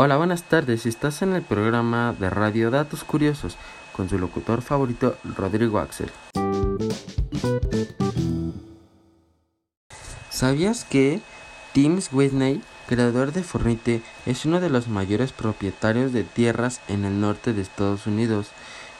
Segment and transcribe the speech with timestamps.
[0.00, 0.86] Hola, buenas tardes.
[0.86, 3.56] Estás en el programa de Radio Datos Curiosos
[3.90, 6.08] con su locutor favorito, Rodrigo Axel.
[10.30, 11.20] ¿Sabías que
[11.72, 17.20] Tim Whitney, creador de Fornite, es uno de los mayores propietarios de tierras en el
[17.20, 18.50] norte de Estados Unidos,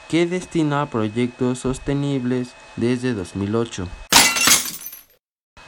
[0.08, 3.86] que destina a proyectos sostenibles desde 2008?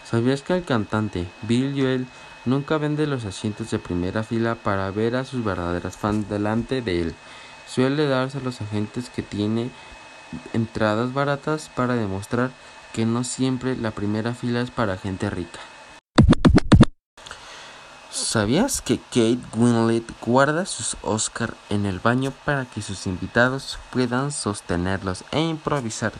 [0.04, 2.08] ¿Sabías que el cantante Bill Joel
[2.44, 7.00] nunca vende los asientos de primera fila para ver a sus verdaderas fans delante de
[7.02, 7.14] él?
[7.66, 9.70] Suele darse a los agentes que tiene
[10.52, 12.50] entradas baratas para demostrar
[12.92, 15.60] que no siempre la primera fila es para gente rica.
[18.10, 24.30] ¿Sabías que Kate Winslet guarda sus Oscar en el baño para que sus invitados puedan
[24.30, 26.12] sostenerlos e improvisar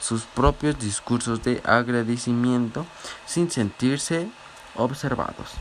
[0.00, 2.84] sus propios discursos de agradecimiento
[3.26, 4.28] sin sentirse
[4.76, 5.54] observados?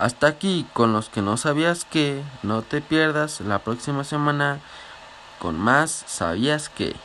[0.00, 4.60] Hasta aquí con los que no sabías que no te pierdas la próxima semana
[5.38, 6.96] con más sabías que.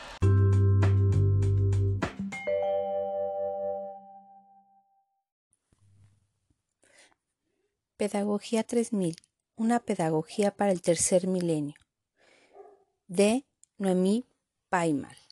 [7.97, 9.17] Pedagogía 3000,
[9.57, 11.75] una pedagogía para el tercer milenio.
[13.07, 13.45] De
[13.77, 14.25] Noemí
[14.69, 15.24] Paimal.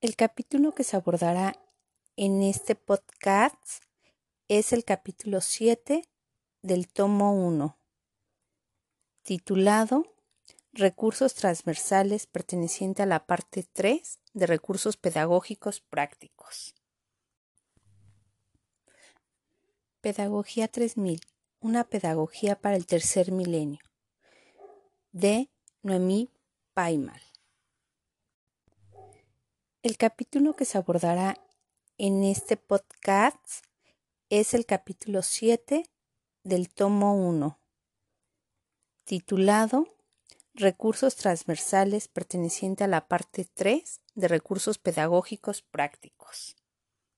[0.00, 1.60] El capítulo que se abordará
[2.14, 3.82] en este podcast
[4.46, 6.08] es el capítulo 7
[6.62, 7.76] del tomo 1,
[9.24, 10.14] titulado
[10.70, 16.76] Recursos transversales perteneciente a la parte 3 de recursos pedagógicos prácticos.
[20.00, 21.22] Pedagogía 3000,
[21.58, 23.80] una pedagogía para el tercer milenio.
[25.10, 25.50] De
[25.82, 26.30] Noemí
[26.72, 27.27] Paimal.
[29.88, 31.38] El capítulo que se abordará
[31.96, 33.38] en este podcast
[34.28, 35.90] es el capítulo 7
[36.44, 37.58] del tomo 1,
[39.04, 39.88] titulado
[40.52, 46.54] Recursos transversales perteneciente a la parte 3 de recursos pedagógicos prácticos.